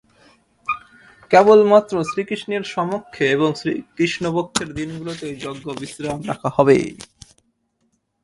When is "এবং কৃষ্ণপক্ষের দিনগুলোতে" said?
3.35-5.23